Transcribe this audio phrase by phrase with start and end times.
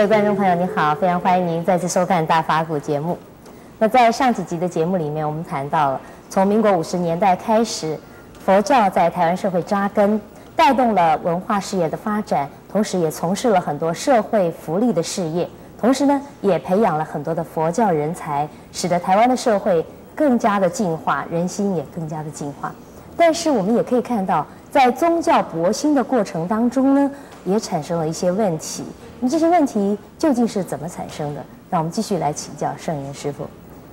[0.00, 3.18] 各位观众朋友，你好，非常欢迎您再次收看《大法古》节目。
[3.78, 6.00] 那在上几集的节目里面，我们谈到了
[6.30, 7.98] 从民国五十年代开始，
[8.42, 10.18] 佛教在台湾社会扎根，
[10.56, 15.46] 带动了文化事业的发展，同时也从事了很多社会福利的事业，
[15.78, 22.74] 同时呢，也培养了很多的佛教人才，使得台湾的社会更加的净化，人心也更加的净化。
[23.18, 27.10] 但是我们也可以看到，在宗教博兴的过程当中呢，
[27.44, 28.84] 也产生了一些问题。
[29.18, 31.44] 那么这些问题究竟是怎么产生的？
[31.70, 33.44] 让我们继续来请教圣严师傅。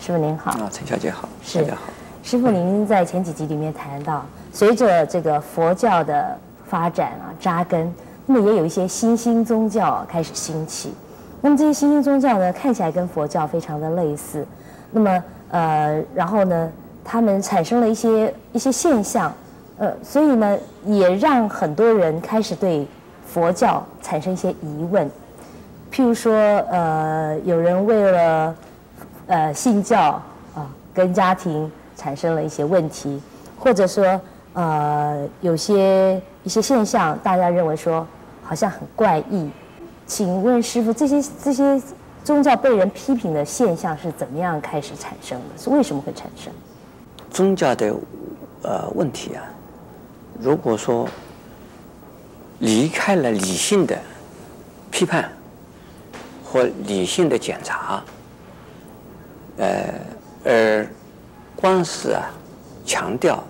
[0.00, 0.52] 师傅您好。
[0.52, 1.28] 啊，陈小姐好。
[1.42, 1.60] 是。
[1.62, 1.82] 大家好。
[2.22, 7.92] 师傅，您在前几集里面谈到，随着这个佛教的发展啊、扎根，
[8.26, 10.92] 那么也有一些新兴宗教开始兴起。
[11.40, 14.46] 那么这些新兴宗教呢，看起来跟佛教非常的类似。
[14.90, 16.70] 那么呃，然后呢，
[17.04, 19.32] 他们产生了一些一些现象。
[19.78, 22.84] 呃，所以呢，也让很多人开始对
[23.32, 25.08] 佛教产生一些疑问，
[25.92, 26.32] 譬如说，
[26.70, 28.54] 呃，有人为了
[29.26, 30.20] 呃信教
[30.54, 33.20] 啊、跟家庭产生了一些问题，
[33.58, 34.18] 或者说，
[34.54, 38.06] 呃，有些一些现象，大家认为说
[38.42, 39.48] 好像很怪异。
[40.06, 41.80] 请问师父，这些这些
[42.24, 45.62] 宗教被人批评的现象是怎么样开始产生的？
[45.62, 46.50] 是为什么会产生？
[47.30, 47.94] 宗教的
[48.62, 49.44] 呃问题啊。
[50.40, 51.06] 如果说
[52.60, 53.96] 离开了理性的
[54.90, 55.30] 批判
[56.44, 58.02] 或理性的检查，
[59.58, 59.94] 呃，
[60.44, 60.88] 而
[61.54, 62.30] 光是啊
[62.84, 63.42] 强调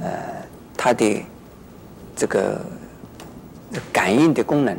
[0.00, 0.10] 呃
[0.76, 1.22] 他的
[2.16, 2.60] 这个
[3.92, 4.76] 感应的功能，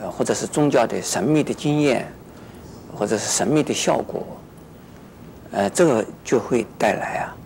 [0.00, 2.10] 呃，或者是宗教的神秘的经验，
[2.94, 4.26] 或者是神秘的效果，
[5.52, 7.36] 呃，这个就会带来啊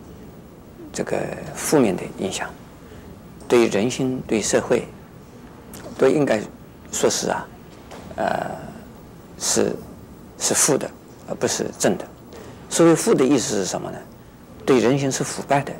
[0.91, 1.17] 这个
[1.53, 2.49] 负面的影响。
[3.47, 4.87] 对人心、对社会，
[5.97, 6.39] 都应该
[6.91, 7.47] 说是啊，
[8.15, 8.51] 呃，
[9.37, 9.75] 是
[10.37, 10.89] 是负的，
[11.27, 12.05] 而不是正的。
[12.69, 13.97] 所谓负的意思是什么呢？
[14.65, 15.71] 对人心是腐败的，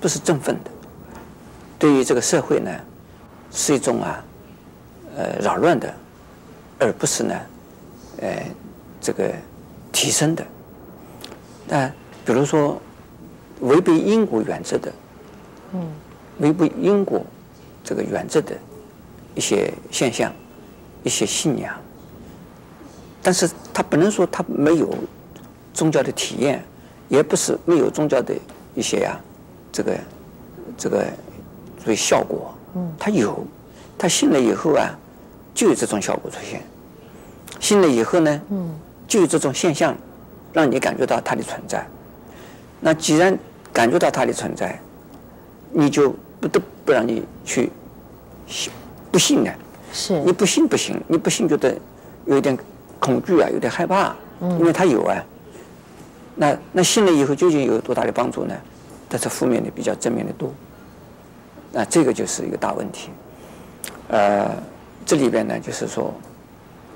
[0.00, 0.70] 不是振奋的。
[1.78, 2.70] 对于这个社会呢，
[3.50, 4.24] 是一种啊，
[5.16, 5.92] 呃，扰乱的，
[6.78, 7.34] 而不是呢，
[8.20, 8.46] 呃，
[9.00, 9.30] 这个
[9.92, 10.44] 提升的。
[11.68, 11.88] 那
[12.24, 12.80] 比如说
[13.60, 14.92] 违背因果原则的，
[15.74, 15.92] 嗯。
[16.38, 17.22] 违背因果
[17.84, 18.56] 这个原则的
[19.34, 20.32] 一些现象、
[21.02, 21.74] 一些信仰，
[23.22, 24.92] 但是他不能说他没有
[25.72, 26.62] 宗教的体验，
[27.08, 28.34] 也不是没有宗教的
[28.74, 29.20] 一些啊，
[29.72, 29.98] 这个
[30.76, 31.06] 这个
[31.82, 33.46] 所以效果，嗯，他有，
[33.98, 34.90] 他信了以后啊，
[35.54, 36.62] 就有这种效果出现，
[37.60, 39.96] 信了以后呢，嗯，就有这种现象，
[40.52, 41.86] 让你感觉到它的存在。
[42.80, 43.38] 那既然
[43.72, 44.80] 感觉到它的存在，
[45.72, 46.14] 你就。
[46.42, 47.70] 不得不让你去
[48.48, 48.72] 信，
[49.12, 49.50] 不信呢？
[49.92, 50.18] 是。
[50.20, 51.76] 你不信不行，你不信觉得
[52.24, 52.58] 有点
[52.98, 55.22] 恐惧啊，有点害怕，因为他有啊。
[56.34, 58.54] 那那信了以后究竟有多大的帮助呢？
[59.08, 60.52] 但是负面的比较正面的多。
[61.70, 63.10] 那这个就是一个大问题。
[64.08, 64.50] 呃，
[65.06, 66.12] 这里边呢，就是说，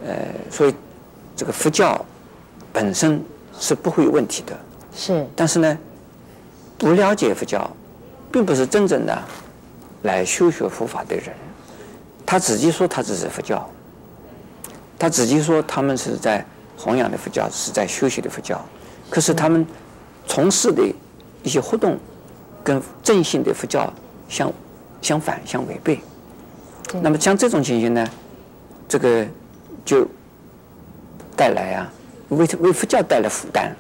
[0.05, 0.17] 呃，
[0.51, 0.75] 所以
[1.37, 2.05] 这个佛教
[2.73, 3.23] 本身
[3.61, 4.59] 是不会有问题的。
[4.97, 5.27] 是。
[5.37, 5.79] 但是呢，
[6.77, 7.71] 不了解佛教。
[8.29, 9.23] 并不是真正的
[10.03, 11.27] 来修学佛法的人，
[12.27, 13.67] 他自己说他只是佛教，
[14.99, 16.45] 他自己说他们是在
[16.77, 18.61] 弘扬的佛教，是在修习的佛教，
[19.09, 19.65] 可是他们
[20.27, 20.83] 从事的
[21.45, 21.97] 一些活动
[22.65, 23.91] 跟正信的佛教
[24.29, 24.53] 相
[25.01, 26.01] 相反、相违背。
[27.01, 28.07] 那么像这种情形呢，
[28.89, 29.25] 这个
[29.85, 30.07] 就
[31.37, 31.93] 带来啊，
[32.31, 33.71] 为为佛教带来负担，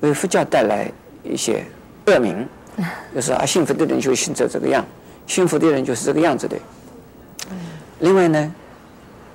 [0.00, 0.90] 为佛教带来
[1.24, 1.64] 一些
[2.06, 2.46] 恶名。
[3.14, 4.82] 就是啊，信佛的人就信这这个样，
[5.26, 6.56] 信佛的人就是这个样子的。
[8.02, 8.54] 另外呢，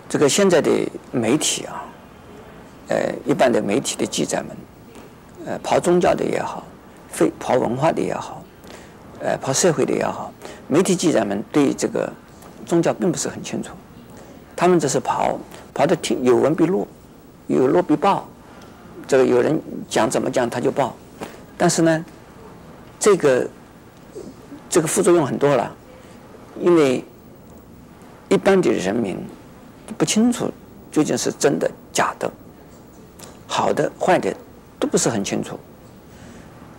[0.10, 0.70] 这个现在的
[1.10, 1.86] 媒体啊，
[2.90, 4.48] 呃，一般的媒体的记者们，
[5.46, 6.64] 呃，跑宗教的也好，
[7.10, 8.44] 非跑文化的也好，
[9.22, 10.34] 呃，跑社会的也好，
[10.68, 12.12] 媒体记者们对这个
[12.66, 13.72] 宗教并不是很清楚，
[14.54, 15.40] 他们只是跑
[15.74, 16.86] 跑的听有闻必录，
[17.48, 18.28] 有录必报，
[19.08, 20.94] 这个有人讲怎么讲他就报，
[21.58, 22.06] 但是呢。
[23.00, 23.48] 这个
[24.68, 25.72] 这个副作用很多了，
[26.60, 27.06] 因为
[28.30, 29.18] 一般的人民
[29.98, 30.52] 不清楚
[30.92, 32.32] 究竟是真的假的，
[33.48, 34.34] 好的坏的
[34.80, 35.58] 都不是很清楚。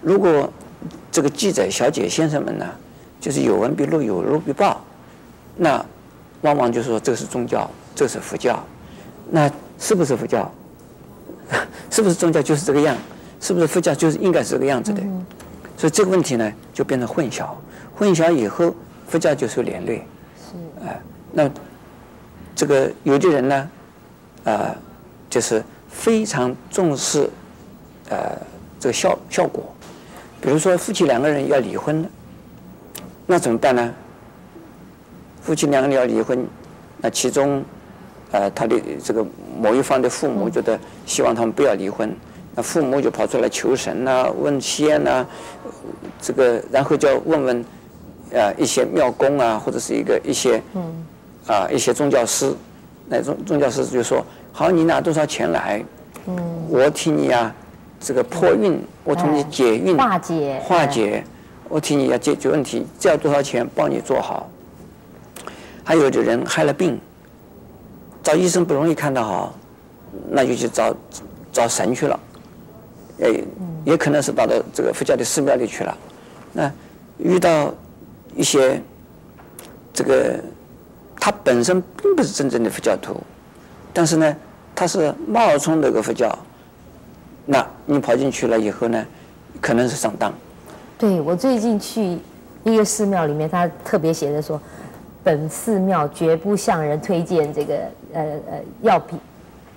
[0.03, 0.53] 如果
[1.11, 2.67] 这个记者小姐先生们呢，
[3.21, 4.81] 就是有闻必录，有录必报，
[5.57, 5.85] 那
[6.43, 8.63] 往往就是说这是宗教，这是佛教，
[9.31, 10.51] 那是不是佛教？
[11.91, 12.97] 是不是宗教就是这个样？
[13.41, 15.01] 是不是佛教就是应该是这个样子的？
[15.03, 15.25] 嗯
[15.79, 17.51] 所以这个问题呢，就变成混淆，
[17.95, 18.75] 混淆以后，
[19.07, 20.05] 佛教就受连累。
[20.37, 20.85] 是。
[20.85, 21.01] 哎，
[21.33, 21.51] 那
[22.55, 23.55] 这个有的人呢，
[24.45, 24.77] 啊、呃，
[25.29, 27.29] 就是非常重视
[28.09, 28.37] 呃
[28.81, 29.63] 这个效效果。
[30.41, 32.09] 比如说夫妻两个人要离婚了，
[33.27, 33.95] 那怎么办呢？
[35.43, 36.47] 夫妻两个人要离婚，
[37.01, 37.63] 那其中
[38.31, 39.25] 呃他的这个
[39.61, 42.15] 某一方的父母觉得希望他们不要离婚，
[42.55, 45.27] 那父母就跑出来求神呐、问仙呐，
[46.21, 47.65] 这个然后就要问问。
[48.31, 50.63] 呃，一些庙公啊，或者是一个一些，
[51.49, 52.55] 嗯，啊，一些宗教师，
[53.09, 55.83] 那宗宗教师就说：好，你拿多少钱来？
[56.27, 56.37] 嗯，
[56.69, 57.55] 我替你啊，
[57.99, 61.25] 这个破运，我替你解运，化解，化解，
[61.69, 64.49] 我替你要解决问题，这要多少钱，帮你做好。
[65.83, 67.01] 还有的人害了病，
[68.23, 69.55] 找医生不容易看得好，
[70.31, 70.95] 那就去找
[71.51, 72.21] 找神去了，
[73.23, 73.41] 哎，
[73.85, 75.97] 也可能是到了这个佛教的寺庙里去了，
[76.53, 76.73] 那
[77.19, 77.75] 遇到。
[78.37, 78.81] 一些
[79.93, 80.39] 这个
[81.21, 83.21] 他本身并不是真正的佛教徒，
[83.93, 84.37] 但是呢，
[84.75, 86.37] 他是冒充这个佛教，
[87.47, 89.05] 那你跑进去了以后呢，
[89.61, 90.33] 可能是上当。
[90.97, 92.19] 对，我最近去
[92.65, 94.61] 一个寺庙里面，他特别写的说，
[95.23, 97.75] 本寺庙绝不向人推荐这个
[98.15, 99.19] 呃呃药品，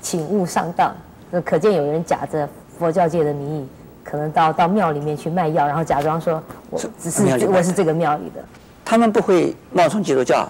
[0.01, 0.95] 请勿上当。
[1.29, 2.47] 那可见有人假着
[2.77, 3.67] 佛教界的名义。
[4.03, 6.41] 可能到到庙里面去卖药，然后假装说
[6.71, 8.43] 我只是我是这个庙里的。
[8.83, 10.49] 他们不会冒充基督教，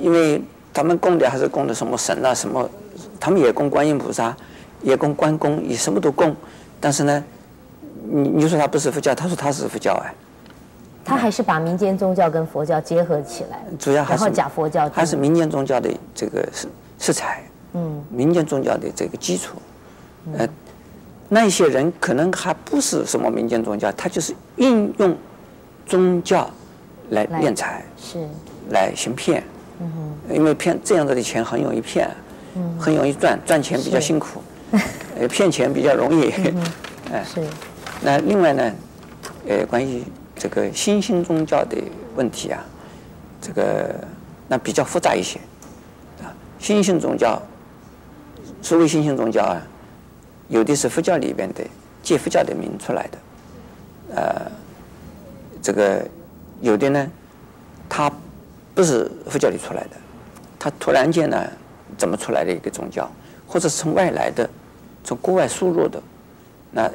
[0.00, 0.42] 因为
[0.72, 2.68] 他们供的还是供的什么神啊什么，
[3.20, 4.36] 他们也供观音菩萨，
[4.82, 6.34] 也供关公，也什么都供。
[6.80, 7.24] 但是呢，
[8.10, 10.14] 你你说他不是佛教，他说他是佛教哎。
[11.04, 16.68] 他还是把民间宗教跟佛教结合起来，主要还是假佛教，还是民间宗教的这个色
[16.98, 17.42] 色彩，
[17.74, 19.56] 嗯，民间宗教的这个基础，
[20.36, 20.48] 呃。
[21.26, 25.16] 那些人可能还不是什么民间宗教，他就是运用
[25.86, 26.48] 宗教
[27.10, 28.28] 来敛财，是
[28.70, 29.42] 来行骗。
[30.30, 32.08] 因为骗这样子的钱很容易骗，
[32.56, 34.42] 嗯，很容易赚，赚钱比较辛苦，
[35.18, 36.30] 呃，骗钱比较容易。
[37.12, 37.42] 哎，是。
[38.02, 38.72] 那另外呢，
[39.48, 40.02] 呃，关于
[40.36, 41.76] 这个新兴宗教的
[42.16, 42.64] 问题啊，
[43.40, 43.94] 这个
[44.48, 45.38] 那比较复杂一些
[46.22, 46.32] 啊。
[46.58, 47.40] 新兴宗教，
[48.62, 49.60] 所谓新兴宗教啊。
[50.48, 51.64] 有的是佛教里边的
[52.02, 53.18] 借佛教的名出来的，
[54.14, 54.52] 呃，
[55.62, 56.06] 这个
[56.60, 57.10] 有的呢，
[57.88, 58.12] 他
[58.74, 59.90] 不是佛教里出来的，
[60.58, 61.46] 他突然间呢
[61.96, 63.10] 怎么出来的一个宗教，
[63.46, 64.48] 或者是从外来的，
[65.02, 66.02] 从国外输入的，
[66.70, 66.90] 那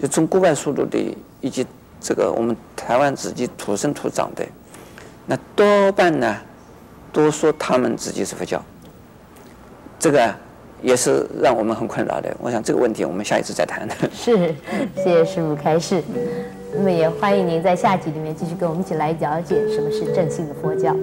[0.00, 0.98] 就从国外输入的，
[1.40, 1.66] 以及
[2.00, 4.46] 这个我们台湾自己土生土长的，
[5.26, 6.36] 那多半呢
[7.12, 8.62] 都说他们自己是佛教，
[9.98, 10.34] 这个。
[10.82, 12.36] 也是让我们很困扰的。
[12.38, 13.88] 我想这个问题我们下一次再谈。
[14.12, 14.54] 是，
[14.94, 16.02] 谢谢师父开示。
[16.74, 20.94] 那么也欢迎您在下集里面继续跟我们一起来了解什么是正信的佛教。